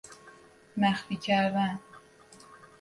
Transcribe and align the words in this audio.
مخفی 0.77 1.15
کردن 1.15 1.79